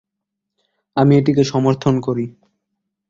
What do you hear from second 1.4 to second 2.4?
সমর্থন করি।